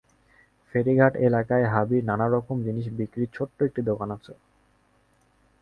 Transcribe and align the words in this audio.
ফেরিঘাট 0.69 1.13
এলাকায় 1.27 1.65
হাবির 1.65 2.03
নানা 2.05 2.27
রকম 2.27 2.57
জিনিস 2.65 2.85
বিক্রির 2.97 3.29
ছোট্ট 3.33 3.57
একটি 3.63 3.81
দোকান 3.89 4.09
আছে। 4.17 4.33